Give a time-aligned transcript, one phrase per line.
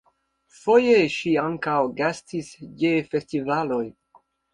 [0.59, 2.49] Foje ŝi ankaŭ gastis
[2.85, 3.83] je festivaloj.